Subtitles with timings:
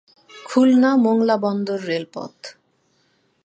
[0.45, 2.35] খুলনা-মোংলা বন্দর রেলপথ